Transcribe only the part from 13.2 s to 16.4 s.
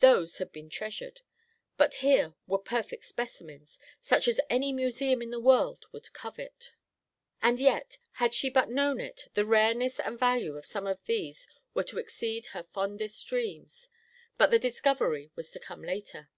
dreams. But this discovery was to come later.